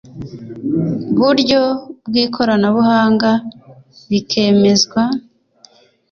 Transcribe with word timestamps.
buryo 1.19 1.61
bw 2.05 2.13
ikoranabuhanga 2.25 3.31
bikemezwa 4.09 5.01